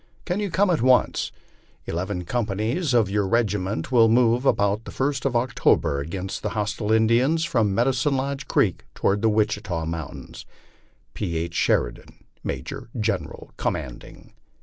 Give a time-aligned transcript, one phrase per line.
[0.25, 1.31] Can you come at once?
[1.85, 6.49] Eleven compa nies of your regiment will move about the 1st of October against the
[6.57, 10.39] hostile Indians, from Medi cine Lodge creek toward the Wichita mountains.
[10.47, 11.37] (Signed) P.
[11.37, 11.53] H.
[11.53, 14.33] SHERIDAN, Major General Commanding.